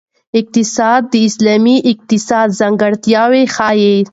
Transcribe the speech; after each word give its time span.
اقتصاد 0.39 1.01
د 1.13 1.15
اسلامي 1.27 1.77
اقتصاد 1.91 2.47
ځانګړتیاوې 2.59 3.43
ښيي. 3.55 3.97